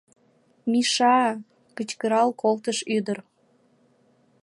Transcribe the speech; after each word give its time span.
—Миша!— 0.71 1.17
кычкырал 1.75 2.29
колтыш 2.41 2.79
ӱдыр. 2.97 3.17